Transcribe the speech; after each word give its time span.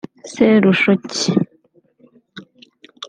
Serushoki 0.31 1.31